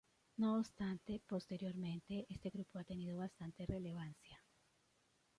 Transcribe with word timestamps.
No 0.37 0.57
obstante, 0.57 1.21
posteriormente, 1.27 2.25
este 2.27 2.49
grupo 2.49 2.79
ha 2.79 2.83
tenido 2.83 3.19
bastante 3.19 3.67
relevancia. 3.67 4.39